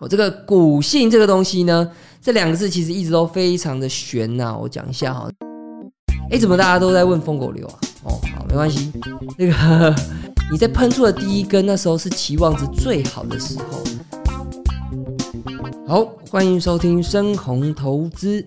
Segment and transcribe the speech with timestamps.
[0.00, 1.90] 哦，这个股性这个东西呢，
[2.22, 4.56] 这两个字其实一直都非常的悬呐。
[4.56, 5.28] 我讲一下哈，
[6.30, 7.78] 哎，怎么大家都在问疯狗流啊？
[8.04, 8.92] 哦，好，没关系。
[9.36, 9.94] 那个
[10.52, 13.82] 你在喷出的第一根，那时候是期望值最好的时候。
[15.84, 18.46] 好，欢迎收听深红投资。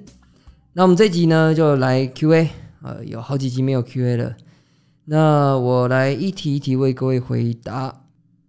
[0.72, 2.50] 那我们这集呢，就来 Q&A。
[2.82, 4.36] 呃，有好几集没有 Q&A 了，
[5.04, 8.04] 那我来一题一题为各位回答。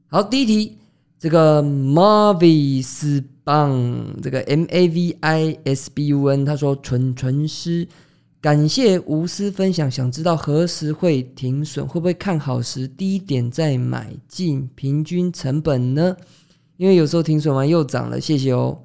[0.09, 0.79] 好，第一题。
[1.23, 7.87] 这个 Mavis 棒，这个 M A V I S B U N，他说：“纯纯师，
[8.41, 9.89] 感谢无私分享。
[9.89, 11.87] 想知道何时会停损？
[11.87, 14.69] 会不会看好时低点再买进？
[14.75, 16.17] 平均成本呢？
[16.77, 18.21] 因为有时候停损完又涨了。
[18.21, 18.77] 谢谢哦。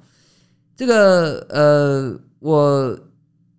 [0.75, 2.95] 这个呃，我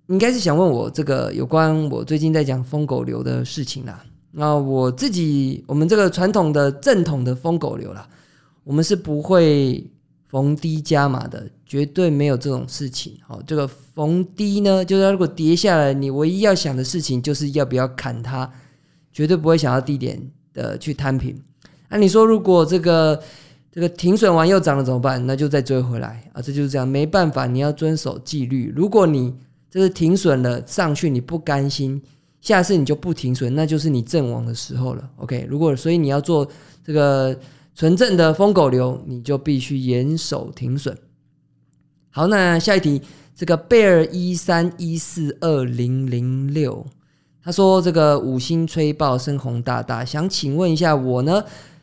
[0.07, 4.05] 应该是想问我这个有关我最近在讲疯狗流的事情啦。
[4.31, 8.09] 那我自己，我们这个传统的正统的疯狗流啦。
[8.69, 9.83] 我们是不会
[10.27, 13.17] 逢低加码的，绝对没有这种事情。
[13.27, 18.53] 好，这个逢低呢，就是如果跌下来，你唯一要想的事情就是要不要砍它，
[19.11, 20.21] 绝对不会想要低点
[20.53, 21.35] 的去摊平。
[21.89, 23.19] 那你说，如果这个
[23.73, 25.27] 这个停损完又涨了怎么办？
[25.27, 26.43] 那就再追回来啊！
[26.43, 28.71] 这就是这样，没办法，你要遵守纪律。
[28.77, 29.35] 如果你
[29.71, 32.03] 这是停损了上去，你不甘心，
[32.43, 35.09] 下次你就不停损，那就是你阵亡的时候了。
[35.17, 36.47] OK，如果所以你要做
[36.85, 37.35] 这个。
[37.79, 40.99] 纯正的疯狗流，你就必须严守停损。
[42.11, 43.01] 好，那下一题，
[43.37, 46.85] 这个贝尔一三一四二零零六，
[47.41, 51.41] 他说这个五星吹爆深红大大，想请问一下我呢，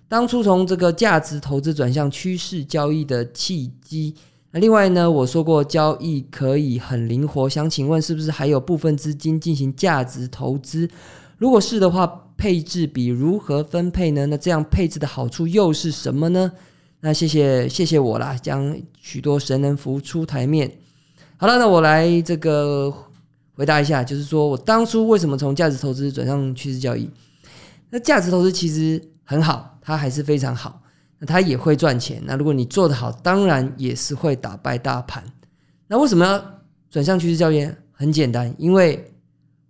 [0.09, 4.13] 当初从这个价值投资转向趋势交易的契机。
[4.51, 10.89] 那另外呢，我说过交易可以很灵活，想请问是不是还有部分资金进行价值投资？
[11.37, 12.23] 如果是的话。
[12.37, 14.25] 配置比如何分配呢？
[14.25, 16.51] 那这样配置的好处又是什么呢？
[16.99, 20.71] 那谢谢谢谢我啦，将许多神人浮出台面。
[21.37, 22.91] 好了，那我来这个
[23.53, 27.09] 回答一下，就是说我当初为什么从价值投资转向趋势交易？
[27.89, 30.81] 那价值投资其实很好，它还是非常好，
[31.19, 32.21] 那它也会赚钱。
[32.25, 35.23] 那如果你做得好，当然也是会打败大盘。
[35.87, 37.69] 那为什么要转向趋势交易？
[37.91, 39.11] 很简单，因为。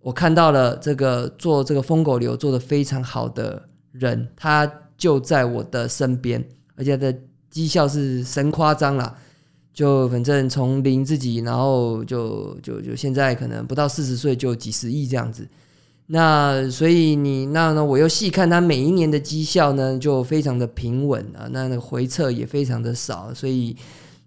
[0.06, 3.60] 我看到了这个做这个疯狗流做的非常好的
[3.92, 7.12] 人，他就在我的身边，而且的
[7.50, 9.18] 绩效是神夸张了。
[9.74, 15.48] 就反正从零自己，然后就就就现在可能不到四十岁就几十亿这样子。
[16.06, 17.84] 那所以你那呢？
[17.84, 23.76] 我又细看他每一年的绩效呢，就非常的平稳啊，那那回撤也非常的少，所以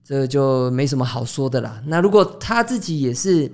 [0.02, 1.80] 这就没什么好说的啦。
[1.86, 3.48] 那如果他自己也是。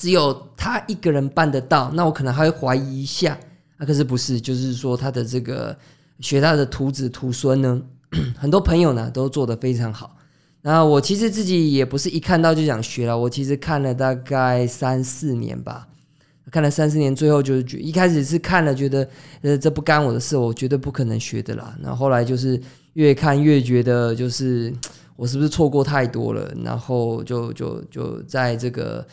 [0.00, 3.38] 只有他一个人办得到，那我可能还会怀疑一下。
[3.76, 5.76] 啊，可是不是，就是说他的这个
[6.20, 7.82] 学他的徒子徒孙呢，
[8.34, 10.16] 很多朋友呢都做得非常好。
[10.62, 15.86] 那我其实自己也不是一看到就想学了，我其实看了大概三四年吧，
[16.50, 19.06] 看了三四年，最后就是觉一开始是看了觉得
[19.42, 21.76] 呃这不干我的事，我绝对不可能学的啦。
[21.82, 22.58] 然后后来就是
[22.94, 24.72] 越看越觉得就是
[25.16, 29.06] 我是不是错过太多了，然后就就就在这个。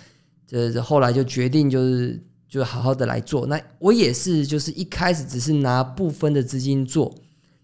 [0.48, 3.46] 这后来就决定就是就好好的来做。
[3.48, 7.14] 那我也是，就是一开始只是拿部分的资金做，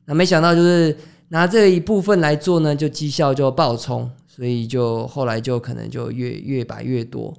[0.03, 0.94] 那没想到就是
[1.29, 7.33] 拿这一部分来做呢，就绩效就爆冲，所以就后来就可能就越越摆越多。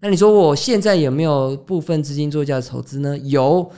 [0.00, 3.16] 那你说我现在有没有部分资金做价值投资呢？
[3.18, 3.70] 有，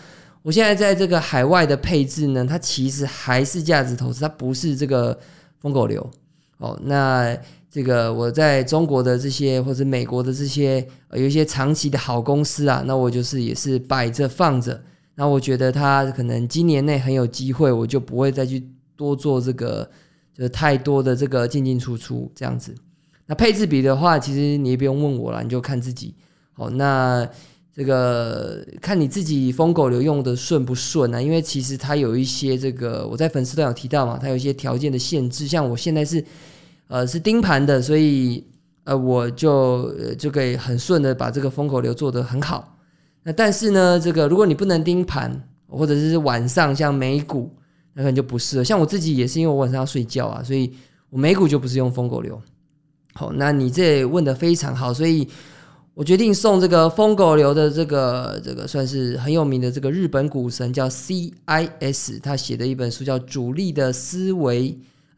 [0.43, 5.17] 我现在在这个海外的配置呢，它其实还是价值投资，它不是这个
[5.61, 6.11] 疯狗流
[6.59, 6.77] 哦。
[6.83, 7.39] 那。
[7.73, 14.79] 这个我在中国的这些或者美国的这些有一些长期的好公司啊，那我就是也是摆着放着。
[15.15, 18.63] 那我觉得它可能今年内很有机会，我就不会再去
[18.95, 19.91] 多做这个，
[20.37, 22.75] 就是太多的这个进进出出这样子。
[23.25, 26.15] 那配置比的话，其实你也不用问我了，你就看自己。
[26.53, 27.27] 好，那
[27.75, 31.19] 这个看你自己疯狗流用的顺不顺啊？
[31.19, 36.23] 因为其实它有一些这个我在粉丝都有提到嘛，它有一些条件的限制，像我现在是。
[36.93, 38.45] 呃，是盯盘的，所以
[38.85, 42.77] 呃，我就就可以很顺的把这个风口流做得很好。
[43.23, 47.51] 那但是呢，这个如果你不能盯盘，或者是晚上像美股，
[47.95, 48.63] 那可能就不适合。
[48.63, 50.71] 像我自己也是，因为我晚上要睡觉啊，所以
[51.09, 52.39] 我美股就不是用风口流。
[53.15, 55.27] 好，那你这问的非常好，所以
[55.95, 64.73] 我决定送这个风狗流的这个这个算是很有名的这个日本股神叫 CIS，他写的一本书叫《主力的思维》。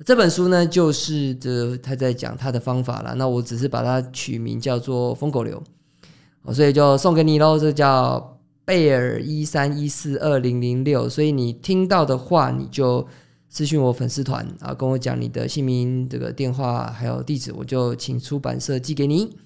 [0.05, 3.15] 这本书呢，就是这他在讲他的方法了。
[3.15, 5.63] 那我只是把它取名叫做“疯狗流”，
[6.53, 7.57] 所以就送给你喽。
[7.57, 11.09] 这叫贝尔一三一四二零零六。
[11.09, 13.07] 所以你听到的话，你就
[13.49, 19.37] 私信我粉丝团啊，跟我讲你的姓名、这个电话还有地址，我就请出版社寄给你。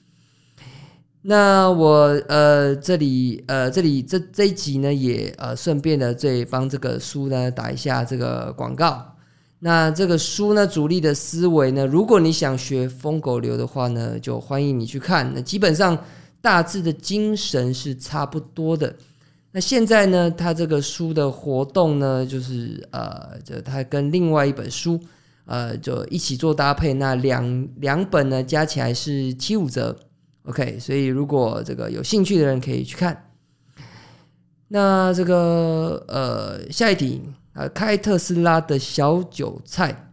[1.20, 9.14] 那我呃这里呃这里这这一集呢，也呃顺便的这帮这个书呢打一下这个广告。
[9.60, 15.32] 那这个书呢，主力的思维呢，如果你想学疯狗流的话呢，就欢迎你去看。
[15.34, 15.98] 那基本上
[16.40, 18.94] 大致的精神是差不多的。
[19.50, 25.00] 那现在呢，他这个书的活动呢，就是呃，就他跟另外一本书，
[25.46, 26.92] 呃，就一起做搭配。
[26.94, 29.96] 那两两本呢，加起来是七五折
[30.44, 30.78] ，OK。
[30.78, 33.24] 所以如果这个有兴趣的人可以去看。
[34.68, 37.22] 那这个呃，下一题
[37.58, 40.12] 啊，开特斯拉的小韭菜，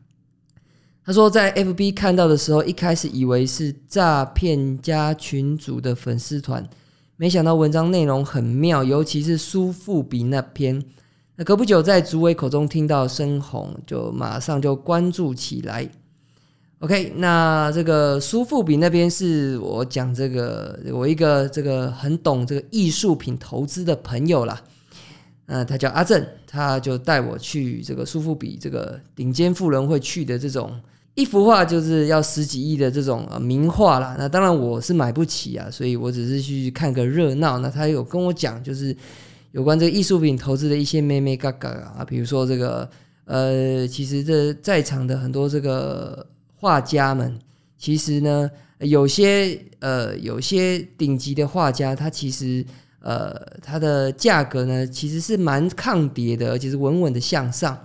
[1.05, 6.67] 他说在 FB 看到的时候，一开始以为是诈骗加群主的粉丝团。
[7.17, 10.83] 没想到文章内容很妙，尤其是苏富比那篇。
[11.35, 15.87] 那隔不久在竹伟口中听到深红，就马上就关注起来。
[16.79, 24.59] OK，那这个苏富比那边是我讲这个，我一个这个很懂这个艺术品投资的朋友啦。
[25.47, 30.71] 嗯，他叫阿正，他就带我去这个苏富比这个顶尖富人会去的这种。
[31.13, 37.57] 一幅画就是要十几亿的这种名画啦，那当然我是买不起啊，所以我只是去看个热闹。
[37.59, 38.93] 那他有跟我讲，就是
[39.53, 42.89] 有关这个艺术品投资的一些咩咩嘎嘎啊，比如说这个
[43.23, 46.27] 呃，其实这在场的很多这个
[46.57, 47.39] 画家们，
[47.77, 52.65] 其实呢有些呃有些顶级的画家，他其实
[53.05, 57.79] 呃它的价格呢其实是蛮抗跌的，而且是稳稳的向上。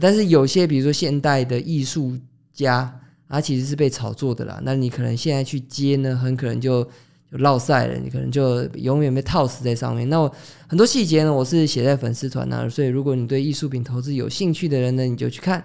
[0.00, 2.16] 但是有些比如说现代的艺术。
[2.52, 4.60] 家，他其实是被炒作的啦。
[4.64, 6.84] 那你可能现在去接呢，很可能就
[7.30, 10.06] 就落赛了，你可能就永远被套死在上面。
[10.10, 10.30] 那我
[10.66, 15.64] 很多细节呢，我是写在粉丝团那，所以如果你对艺术品投资有兴趣的人呢，你就去看。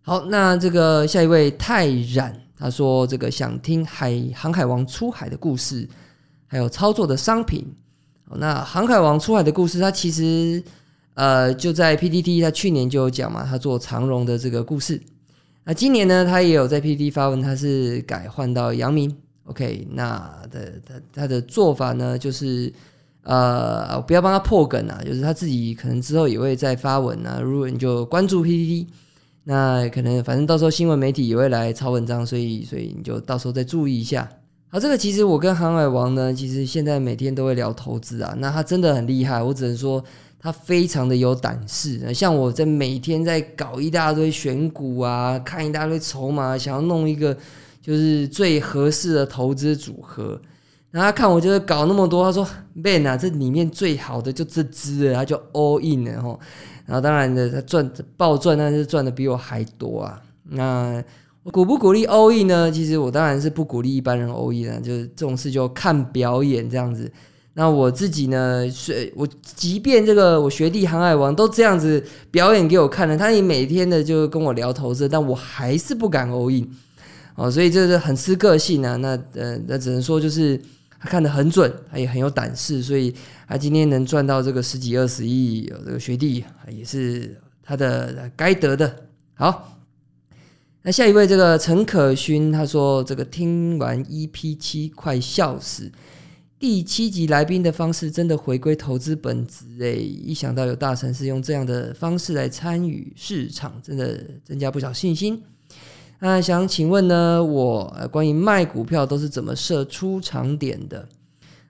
[0.00, 5.86] 好，那这个下一位泰然，他说这个想听海航海王出海的故事，
[6.54, 7.66] 还有操作的商品。
[8.36, 10.62] 那航海王出海的故事，它其实
[11.14, 15.02] 呃就在 PPT，他去年就有讲嘛，他做长荣的这个故事。
[15.64, 19.12] 那今年呢，他也有在 P D 发文，他是改换到阳明。
[19.46, 22.72] OK，那的他他的做法呢，就是
[23.22, 27.40] 呃，不要帮他破梗啊，就是他自己可能之后也会再发文啊。
[27.40, 28.86] 如果你就关注 P D D，
[29.42, 34.28] 那可能反正到时候新闻媒体也会来抄文章，所以所以你就到时候再注意一下。
[34.74, 38.34] 好，这个其实我跟航海王呢，其实现在每天都会聊投资啊。
[38.38, 40.04] 那他真的很厉害，我只能说。
[40.40, 47.34] 他非常的有胆识，像我在每天在搞一大堆选股啊，看一大堆筹码，想要弄一个
[47.80, 50.38] 就是最合适的投资组合。
[50.90, 52.46] 然后他看我就是搞那么多，他说
[52.82, 56.38] ：“Ben 啊，这里面最好的就这支了。”他就 all in 了哈。
[56.84, 60.20] 然后当然的，他赚暴赚，但是赚的比我还多啊。
[60.42, 61.02] 那
[61.50, 62.70] 鼓不鼓励欧亿呢？
[62.70, 67.10] 其实我当然是不鼓励一般人 all in 的，就是这种事就看表演这样子。
[67.56, 68.68] 那我自己呢？
[68.68, 76.68] 是我即便这个我学弟航海王都这样子表演给我看了，他也每天的就跟我聊投资，但我还是不敢欧亿
[77.36, 78.96] 哦，所以这是很吃个性啊。
[78.96, 80.60] 那呃，那只能说就是
[80.98, 83.14] 他看得很准，他也很有胆识，所以
[83.46, 88.96] 他今天能赚到这个十几二十亿，这个学弟也是他的该得的。
[89.34, 89.73] 好，
[90.86, 95.90] 那下一位这个陈可勋，他说这个听完 EP 七快笑死。
[96.58, 105.42] 第七集来宾的方式真的回归投资本质诶，一想到有大城市用这样的方式来参与市场，真的增加不少信心。
[106.18, 111.08] 那想请问呢，我关于卖股票都是怎么设出场点的？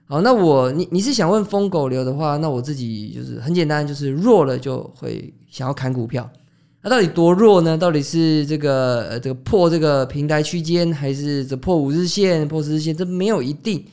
[0.07, 6.29] 好，那我你你是想问疯狗流的话，那我自己就是很简单，就是弱了就会想要砍股票。
[6.85, 7.75] 那到底多弱呢？
[7.75, 12.95] 到底是这个呃这个破这个平台区间，还是这破五日线、破十日线？
[12.95, 13.83] 这没有一定。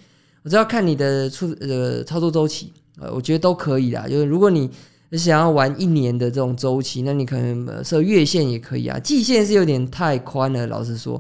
[0.43, 2.71] 我只要看你的出呃操作周期，
[3.01, 4.07] 呃，我觉得都可以啦。
[4.07, 4.69] 就是如果你
[5.13, 8.99] 想要玩一年的这种周期，那你可能设月线也可以啊。
[8.99, 11.19] 季线是有点太宽了，老实说。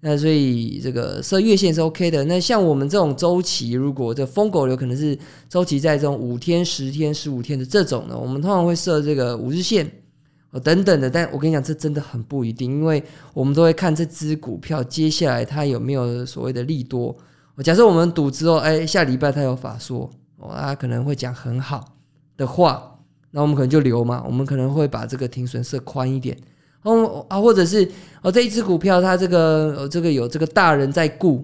[0.00, 2.24] 那所以这个设月线是 OK 的。
[2.24, 5.18] 那像我们这种周期，如果这疯狗流可能是
[5.50, 9.86] 周期在这种五天、十天、十五天的这种呢，我们通常会设这个五日线
[10.50, 11.10] 哦等等的。
[11.10, 13.02] 但我跟你讲，这真的很不一定，因为
[13.34, 17.16] 我们都会看这只股票接下来它有没有所谓的利多。
[17.62, 21.84] 假设我们赌之后，哎，下礼拜他有法说，哦，他可能会讲很好
[22.38, 22.98] 的话，
[23.32, 24.22] 那我们可能就留嘛。
[24.24, 26.34] 我们可能会把这个停损设宽一点，
[26.84, 27.86] 哦啊，或者是
[28.22, 31.42] 哦，这一只股票它这个哦这个有这个大人在顾，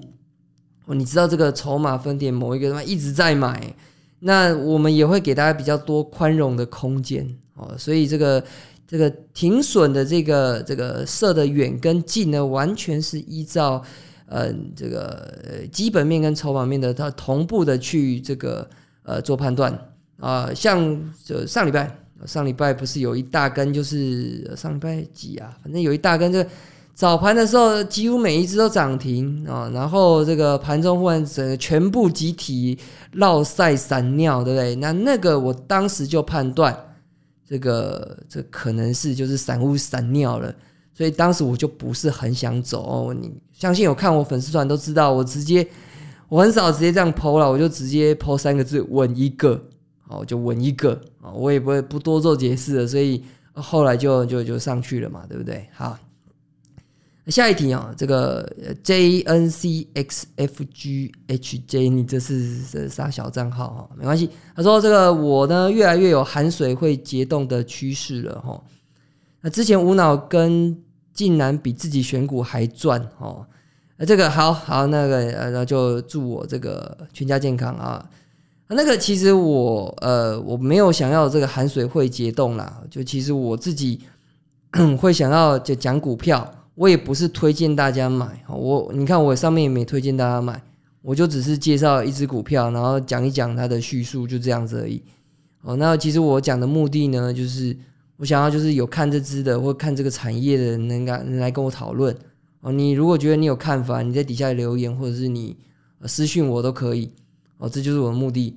[0.87, 3.75] 哦，你知道这个筹码分点某一个什么一直在买，
[4.21, 7.75] 那我们也会给大家比较多宽容的空间哦。
[7.77, 8.43] 所以这个
[8.89, 13.83] 这个停损的这个这个设的远跟近呢，完全是依照
[14.29, 15.33] 呃这个
[15.73, 18.69] 基本面跟筹码面的它同步的去这个
[19.03, 19.77] 呃做判断
[20.21, 20.53] 啊。
[20.55, 21.91] 像就上礼拜
[22.27, 25.59] 上礼拜不是有一大根，就是上礼拜几啊？
[25.65, 26.45] 反正有一大根，就
[26.95, 29.69] 早盘的时候几乎每一只都涨停啊。
[29.75, 32.79] 然后这个盘中忽然整个全部集体
[33.15, 34.77] 落晒散尿，对不对？
[34.77, 36.73] 那那个我当时就判断。
[37.49, 40.53] 这个这可能是就是散户散尿了，
[40.93, 43.15] 所以当时我就不是很想走哦。
[43.15, 45.67] 你相信有看我粉丝团都知道，我直接
[46.29, 49.63] 我很少直接这样抛了，我就直接抛三个字稳一个，
[50.09, 53.23] 好就稳一个啊，我也不会不多做解释了，所以
[53.55, 55.69] 后来就就就上去了嘛，对不对？
[55.73, 55.97] 好。
[57.33, 58.49] 下一题啊，这个
[58.85, 63.91] J N C X F G H J，你这是这啥小账号哈？
[63.99, 64.31] 没关系。
[64.55, 68.63] 他说这个我呢越来越有含水会结冻的趋势了哈。
[69.41, 70.81] 那之前无脑跟
[71.13, 73.45] 竟然比自己选股还赚哦。
[73.97, 78.09] 那这个好好那个呃，那就祝我这个全家健康啊。
[78.69, 84.01] 那个其实我呃我没有想要这个含水会结冻啦，就其实我自己
[85.01, 86.49] 会想要就讲股票。
[86.77, 90.63] 我也不是推荐大家买，我你看我上面也没推荐大家买，
[91.01, 95.03] 我就只是介绍一只股票，然后讲一讲它的叙述，就这样子而已。
[95.63, 97.75] 哦，那其实我讲的目的呢，就是
[98.19, 102.15] 我想要就是有看这只的或看这个产业的人能敢来跟我讨论。
[102.61, 105.57] 哦，你如果觉得你有看法，你在底下留言或者是你
[106.05, 107.11] 私讯我都可以。
[107.57, 108.55] 哦，这就是我的目的。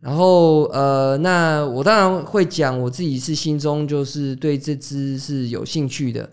[0.00, 6.30] 然后呃，那我当然会讲我自己是心中就是对这只是有兴趣的。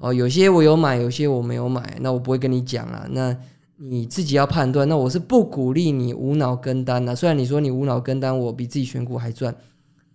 [0.00, 3.06] 哦，有些我有买，有些我没有买，那我不会跟你讲啊。
[3.10, 3.36] 那
[3.76, 4.88] 你自己要判断。
[4.88, 7.14] 那我是不鼓励你无脑跟单的。
[7.14, 9.54] 虽然你说你无脑跟单，我比自己选股还赚，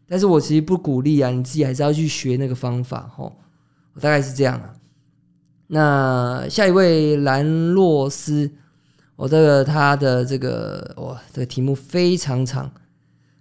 [0.08, 1.30] 但是我其实不鼓励啊。
[1.30, 3.32] 你自己还是要去学那个方法吼。
[3.94, 4.74] 我大概是这样啊。
[5.68, 8.52] 那下一位兰洛斯，
[9.16, 12.72] 我这个他的这个哇，这个题目非常长。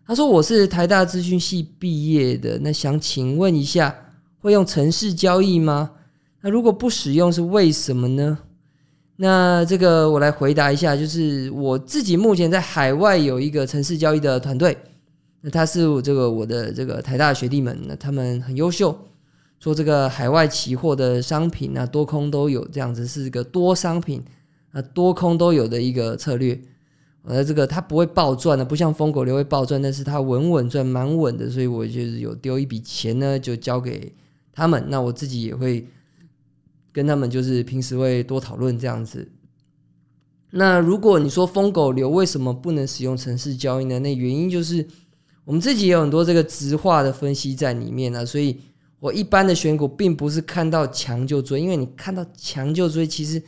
[0.06, 3.94] 他说我是台大资讯系毕业的，那想请问一下，
[4.40, 5.90] 会用城市交易吗？
[6.46, 8.38] 那如果不使用是为什么呢？
[9.16, 14.76] 那这个我来回答一下，就是我自己目前在海外有一个城市交易的团队，
[15.40, 18.94] 那他是这个我的这个台大学弟们，那他们很优秀，
[19.58, 24.22] 做这个海外期货的商品啊，多空都有，这样子是一个多商品
[24.72, 26.60] 啊多空都有的一个策略。
[27.22, 34.12] 呃，这个它不会暴赚的，不像疯狗流会暴赚，但是它稳稳赚，蛮稳的，所以我就是有丢一笔钱呢，就交给
[34.52, 35.86] 他们，那我自己也会。
[36.94, 39.28] 跟他们就是平时会多讨论这样子。
[40.52, 43.98] 那如果你说疯狗流为什么不能使用城市交易呢？
[43.98, 44.86] 那原因就是
[45.44, 48.24] 我们自己有很多这个直化的分析在里面呢。
[48.24, 48.56] 所以
[49.00, 53.42] 我一般的选股并不是看到强就追，因为你看到强就追，其实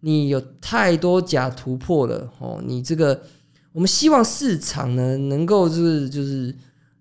[0.00, 2.60] 你有太多假突破了哦。
[2.66, 3.22] 你这个
[3.70, 6.52] 我们希望市场呢能够就是就是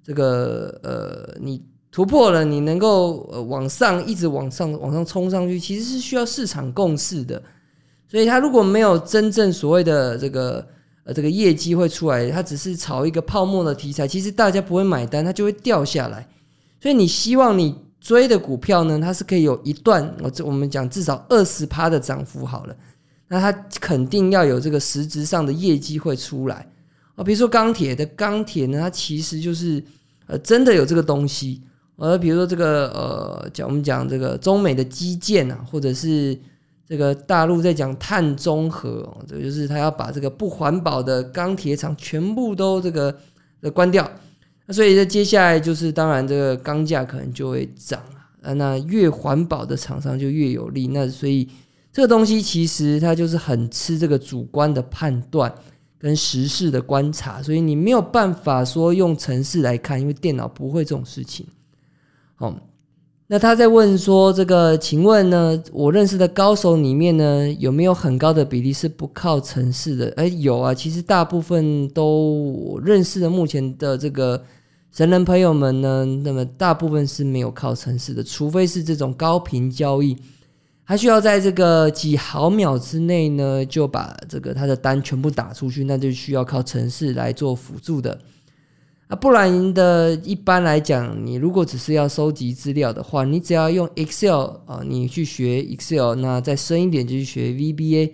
[0.04, 1.68] 这个呃你。
[1.92, 7.42] 突破了，你能够呃往上一直往上往上冲上去，其实是需要市场共识的。
[8.08, 10.66] 所以，他如果没有真正所谓的这个
[11.04, 16.28] 呃这个业绩会出来，他只是炒一个泡沫的题材，其实大家不会买单，它就会掉下来。
[16.80, 22.76] 所以，你希望你追的股票呢，它是可以有一段我这我们讲至少二十趴的涨幅好了，
[23.28, 26.68] 那它肯定要有这个实质上的业绩会出来
[27.16, 27.24] 啊。
[27.24, 29.84] 比如说钢铁的钢铁呢，它其实就是
[30.28, 31.64] 呃真的有这个东西。
[32.00, 36.38] 呃，比如说这个呃，讲我们讲这个中美的基建啊，或者是
[36.88, 43.14] 这个大陆在讲碳中和，这个就是他要把这个不环保的钢铁厂全部都这个
[43.62, 44.10] 呃关掉。
[44.66, 48.02] 那所以在接下来就是当然这个钢价可能就会涨
[48.42, 48.54] 啊。
[48.54, 50.88] 那越环保的厂商就越有利。
[50.88, 51.46] 那所以
[51.92, 55.54] 这个东西其实它就是很吃这个主观的判断
[55.98, 61.46] 跟实事的观察，所以你没有办法说用程式来看，因为电脑不会这种事情。
[62.40, 62.54] 哦，
[63.28, 65.62] 那他在问说：“这个，请问呢？
[65.72, 70.12] 我认识的高手里面呢，有没有很高的比例是不靠城市的？
[70.16, 73.30] 哎，有啊，其实大部分都我认识的。
[73.30, 74.42] 目前的这个
[74.92, 80.18] 神人朋友们呢，那么大部分是没有靠城市的，除非是这种高频交易，
[80.84, 88.18] 还需要在这个几毫秒之内呢，就把这个他的单全部打出去，那就需要靠城市来做辅助的。”
[89.10, 98.12] 啊，不然的一般来讲，你如果只是要收集资料的话，你只要用 Excel 啊，你去学 Excel，那再深一点就去学 VBA，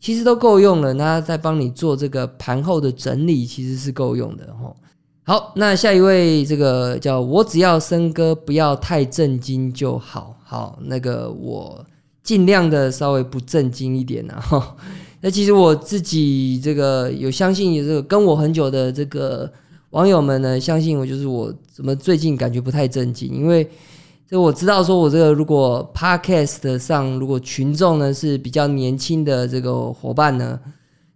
[0.00, 0.92] 其实都够用了。
[0.94, 4.74] 那再帮你做这个盘后的整理，其实是够用的哈。
[5.22, 10.36] 好，那下一位这个叫我只要森哥不要太震惊就好。
[10.42, 11.86] 好，那个我
[12.24, 14.40] 尽量的稍微不震惊一点啊。
[14.40, 14.76] 哈，
[15.22, 19.48] 那其实我自己这个有相信这个跟我很久的这个
[19.92, 23.66] 网友们呢，相信我就是我怎么最近感觉不太正经，因为
[24.28, 30.60] 这我知道说我这个如果 podcast 上如果群众呢是比较年轻的这个伙伴呢。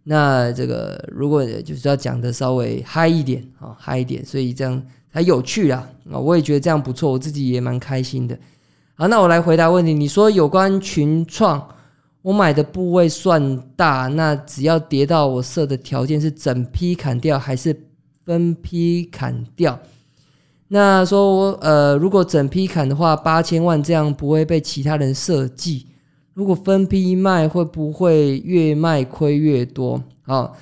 [0.08, 4.80] 那这个如果就是要讲的稍微嗨一点啊，嗨一点，所以这样
[5.12, 6.16] 才有趣啦啊！
[6.16, 8.38] 我也觉得这样不错，我自己也蛮开心的。
[8.94, 9.92] 好，那我来回答问题。
[9.92, 11.60] 你说有关群创，
[12.22, 17.76] 我买的部位算大，那只要跌到我设的条件是整批砍掉还是
[18.26, 19.78] 分批砍掉？
[20.68, 25.86] 那说我呃，如果整批砍的话，八千万这样不会被其他人设计。
[26.34, 30.02] 如果分批卖，会不会越卖亏越多？
[30.22, 30.56] 好，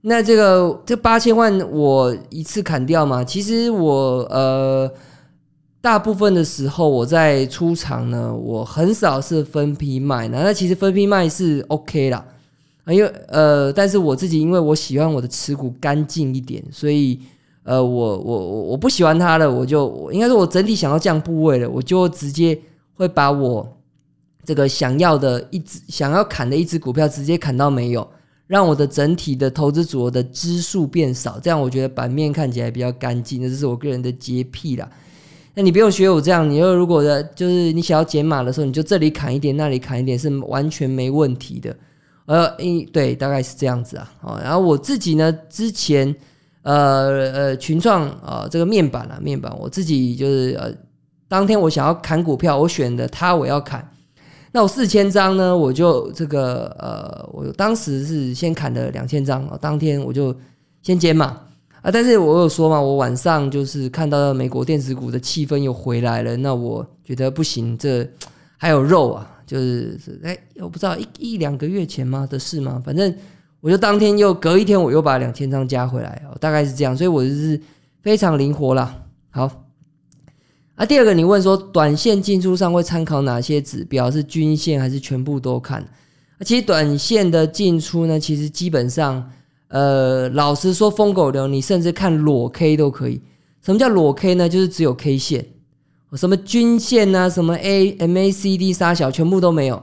[0.00, 3.22] 那这个这八千万我一次砍掉嘛？
[3.22, 4.90] 其实我呃，
[5.82, 10.42] 大部分的时候我在出厂呢，我很少是分批卖的。
[10.42, 12.24] 那其实分批卖是 OK 啦，
[12.88, 17.20] 因为呃，但是我自己因为我喜欢我的持股干净一点，所以
[17.62, 22.58] 呃，我我我我不喜欢它了，我就应该说我整体想要降部位了，我就直接
[22.94, 23.76] 会把我。
[24.44, 28.04] 这个想要的一只想要砍的一只股票，直接砍到没有，
[28.48, 33.40] 让我的整体的投资组合的支数变少，这样我觉得版面看起来比较干净。
[33.40, 34.90] 这是我个人的洁癖啦。
[35.54, 41.76] 那你不用学我这样，你如果的就是你想要减码的时候，你就这里砍一点，那里砍一点，是完全没问题的。
[42.26, 44.12] 呃，一对，大概是这样子啊。
[44.20, 46.14] 哦，然后我自己呢，之前
[46.62, 50.72] 呃呃群创啊这个面板啊面板，我自己就是呃
[51.28, 53.88] 当天我想要砍股票，我选的它我要砍。
[54.54, 55.56] 那我四千张呢？
[55.56, 60.36] 我就这个呃，我当时是先砍了两千张啊，当天我就
[60.82, 61.40] 先减嘛
[61.80, 61.90] 啊。
[61.90, 68.06] 但是我有说嘛，我晚上就是看到美国电子股的气氛又回来了，那我觉得不行，这
[68.58, 72.82] 还有肉啊，就是是哎，我不知道一一两个月前吗的事吗？
[72.84, 73.14] 反正
[73.60, 77.60] 我就当天又隔一天，我又把两千张加回来，大概是这样，所以我就是
[78.00, 79.02] 非常灵活啦。
[79.30, 79.50] 好。
[80.74, 84.10] 啊第二个，你问说短线进出上会参考哪些指标？
[84.10, 85.86] 是均线还是全部都看？
[86.40, 89.30] 其实短线的进出呢，其实基本上，
[89.68, 93.20] 呃，老实说，疯狗流，你甚至看裸 K 都可以。
[93.60, 94.48] 什么叫裸 K 呢？
[94.48, 95.46] 就是只有 K 线，
[96.16, 99.82] 什么均线啊，什么 A M A C D 杀小，全部都没有，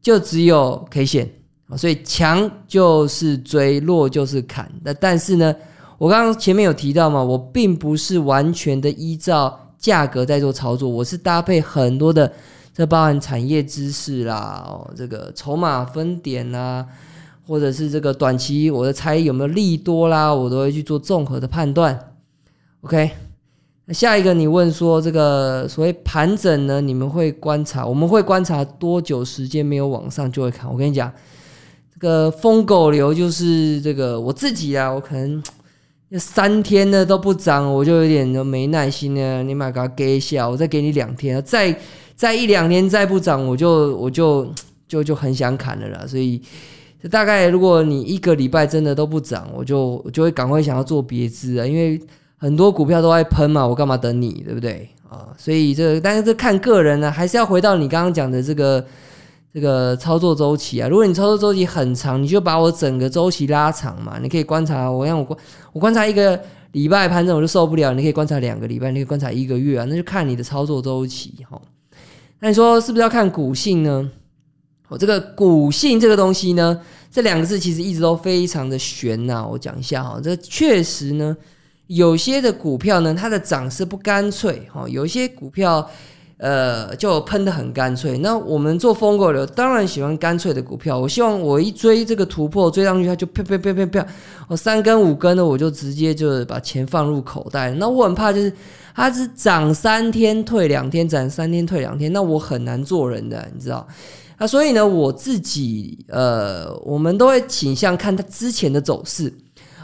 [0.00, 1.30] 就只有 K 线
[1.76, 4.70] 所以强就是追，弱就是砍。
[4.84, 5.54] 那但是呢，
[5.98, 9.58] 我刚刚前面有提到嘛，我并不是完全的依照。
[9.82, 12.32] 价格在做操作，我是搭配很多的，
[12.72, 16.86] 这包含产业知识啦，哦，这个筹码分点啦，
[17.48, 21.98] 或者是这个短期我的猜有没有利多啦，我都会去做综合的判断。
[22.82, 23.10] OK，
[23.86, 27.84] 那下一个你问说这个所谓盘整呢，你们会观察？
[27.84, 30.70] 我们会观察多久时间没有往上就会看。
[30.70, 31.12] 我跟你讲，
[31.94, 35.42] 这个疯狗流就是这个我自己啊，我可能。
[36.18, 39.42] 三天呢都不涨，我就有点没耐心了。
[39.42, 41.74] 你买给他给一下，我再给你两天，再
[42.14, 44.46] 再一两天再不涨，我就我就
[44.86, 46.04] 就就很想砍了啦。
[46.06, 46.42] 所以
[47.10, 51.98] 大概如果你一个礼拜真的都不涨，我就我就会赶快想要做别支啊，因为
[52.42, 55.28] 很多股票都在喷嘛，我干嘛等你，对不对啊？
[55.38, 58.84] 所以这但是这看个人呢，还是要回到你刚刚讲的这个。
[59.54, 64.18] 这个操作周期啊，如果你操作周期很长，你就把我整个周期拉长嘛。
[64.18, 65.38] 你可以观察我，让我观
[65.74, 71.60] 我观察一个礼拜盘整我就受不了，你可以观察两个礼拜，你可以观察一个月啊，那就看你的操作周期哈。
[72.40, 74.10] 那你说是不是要看股性呢？
[74.88, 79.46] 我这个股性这个东西呢，这两个字其实一直都非常的玄呐。
[79.46, 81.36] 我讲一下哈，这确实呢，
[81.86, 85.88] 有些的股票呢，它的涨势不干脆哈，有些股票。
[86.38, 88.18] 呃，就喷的很干脆。
[88.18, 90.98] 那我们做风狗流，当然喜欢干脆的股票。
[90.98, 94.06] 我希望我一追这个突破，追上去它就啪啪啪啪啪，
[94.48, 97.70] 我三根五根的，我就直接就把钱放入口袋。
[97.74, 98.52] 那我很怕就是
[98.92, 103.86] 它是涨三天退两天，涨三天退两天，那我很难做人的，你知道？
[104.36, 109.32] 啊，所以呢，我自己呃，我们都会倾向看它之前的走势。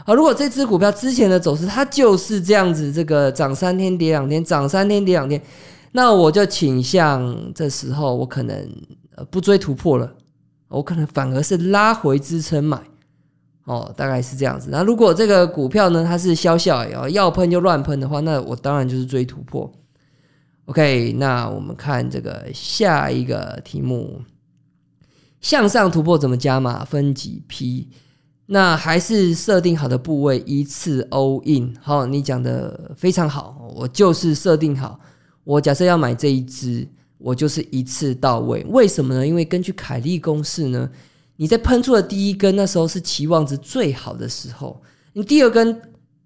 [0.05, 5.41] 啊，如果这只股票之前的走势它就是这样子，这个涨三天跌两天，涨三天跌两天。
[5.91, 8.55] 那我就倾向这时候，我可能
[9.15, 10.13] 呃不追突破了，
[10.67, 12.79] 我可能反而是拉回支撑买，
[13.65, 14.69] 哦，大概是这样子。
[14.71, 19.71] 那如果这个股票呢，它是消消要要喷就乱喷的话，那我当然就是追突破。
[20.65, 24.21] OK，那我们看这个下一个题目，
[25.41, 26.85] 向上突破怎么加码？
[26.85, 27.89] 分几批？
[28.51, 31.71] 那还是设定好的部位一次 all in。
[31.79, 34.99] 好，你讲的非常好，我就是设定好，
[35.43, 36.87] 我假设要买这一支，
[37.19, 38.65] 我就是一次到位。
[38.69, 39.27] 为什么呢？
[39.27, 40.89] 因为根据凯利公式呢，
[41.35, 44.81] 你在喷出的第一根那时候是期望值最好的时候，
[45.13, 45.79] 你第二根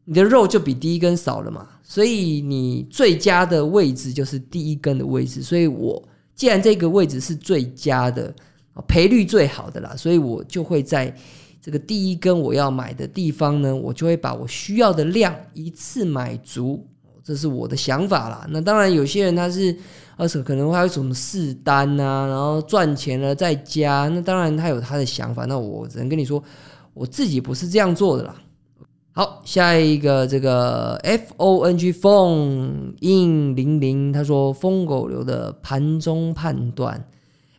[0.06, 5.44] 你的肉就比第一根少了嘛，所以你最佳的位置就是第一根的位置。
[5.44, 6.02] 所以我
[6.34, 8.34] 既然这个位置是最佳的。
[8.88, 11.16] 赔率最好的啦，所以我就会在
[11.64, 16.86] 这个第一根我要买的地方呢，我就会把我需要的量一次买足，
[17.24, 18.46] 这是我的想法啦。
[18.50, 19.74] 那当然有些人他是，
[20.18, 25.46] 二手可能还有什么试单啊，然后赚钱了再加，那当然他有他的想法。
[25.46, 26.44] 那我只能跟你说，
[26.94, 28.36] 我自己不是这样做的啦。
[29.14, 37.08] 好，下一个这个 F O N G Phone in 零零，他说疯狗流的盘中判断。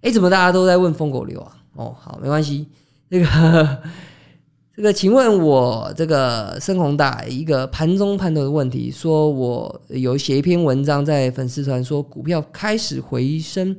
[0.02, 1.56] 哎，怎么大家都在问疯狗流啊？
[1.76, 2.66] 哦，好，没关系。
[3.14, 3.82] 这个，
[4.74, 13.76] 这个，请问我这个深宏大一个盘中判断的问题，说我有写一篇文章在粉丝团，说股票开始回升，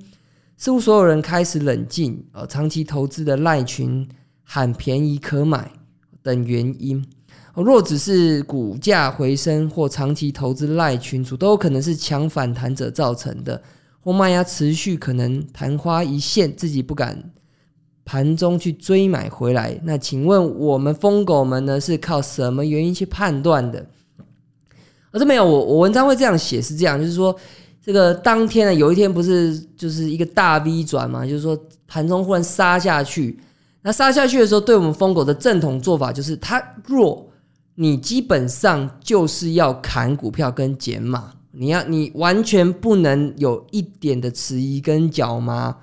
[0.55, 2.25] 似乎所有人开始冷静。
[2.31, 4.07] 呃，长期投资的赖群
[4.41, 5.69] 喊便宜可买
[6.23, 7.05] 等原因，
[7.55, 13.61] 若只是股价回升或长期投资赖群主，都可能是强反弹者造成的。
[13.99, 17.21] 或卖压持续，可能昙花一现，自己不敢
[18.05, 19.77] 盘中去追买回来。
[19.83, 23.85] 那请问我们疯狗们呢，是靠什么原因去判断的？
[25.11, 27.35] 而这没有，我我文章会这样写，是这样，就是说
[27.83, 33.39] 这个当天呢，有一天不是就是一个大 V 转嘛，就是说盘中忽然杀下去，
[33.81, 37.29] 那杀下去的时候，对我们疯狗的正统做法就是，它弱，
[37.75, 41.31] 你基本上就是要砍股票跟减码。
[41.57, 45.73] 你要你完全不能有一点的迟疑跟脚麻，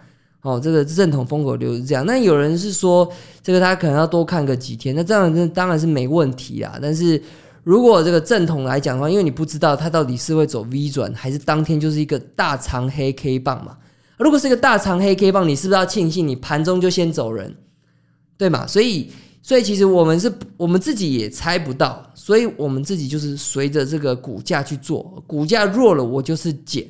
[0.43, 2.05] 哦，这个正统风格流是这样。
[2.05, 3.11] 那有人是说，
[3.43, 6.79] 这个他可能要多看个几天，那这样当然是没问题啦。
[6.83, 7.23] 但是
[7.65, 13.77] 如果这个正统来讲的话，因为你不知道它到底是会走 V 转，还是当天就是一个大长黑 K 棒嘛。
[14.19, 17.57] 如果是一个大长黑 K 棒，你是不是要庆幸你盘中就先走人，
[18.37, 18.67] 对吗？
[18.67, 19.11] 所以。
[19.45, 26.87] 所以其实我们是我们自己也猜不到，所以我们自己就是随着这个股价去做，股价弱了我就是减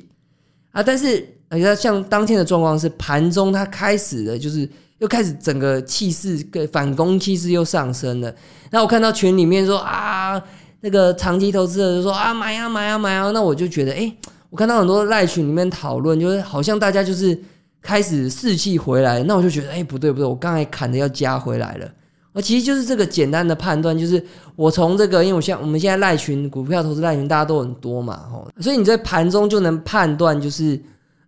[0.69, 0.83] 啊。
[0.83, 1.27] 但是
[1.61, 8.33] 呃，像当天的状况是盘中它开始的，就是又开始整个气势跟反攻气势又上升了。
[8.71, 10.41] 那我看到群里面说啊，
[10.81, 14.11] 那个长期投资者就说啊买啊买啊买啊，那我就觉得哎，
[14.49, 17.39] 我看到很多赖群里面讨论，就是好像大家就是
[17.81, 21.87] 开始士气回来，那我就觉得哎不对不对，我刚才砍的要加回来了。
[22.31, 24.23] 我其实就是这个简单的判断，就是
[24.55, 30.81] 我从这个，因为我像我们现在赖群股票投资赖群大家都很多嘛，吼，所以你在盘中就能判断，就是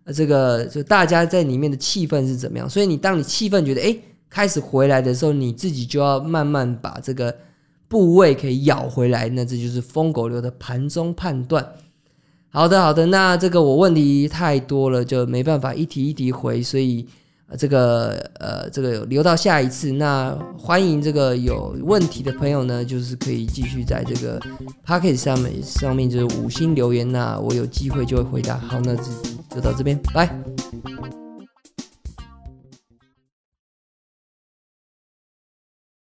[0.06, 2.70] 呃这个就大家在里面的气氛是怎么样。
[2.70, 3.94] 所以你当你气氛觉得哎
[4.30, 7.36] 开始回来的时候，你自己就要慢慢把这个
[7.86, 11.74] 部位可以咬回来，那这就是疯狗流的盘中判断。
[12.48, 17.06] 好的，好的，那这个我问题太多了，就没办法一题一题回，所以。
[17.48, 19.92] 呃，这个呃，这个留到下一次。
[19.92, 24.38] 那欢迎这个有问题的朋友呢，就是可以继续在这个
[24.84, 28.56] p o c k e t 上面上面就是五星留言那我有机会就会回答。
[28.56, 29.02] 好，那就
[29.54, 30.28] 就到这边，拜。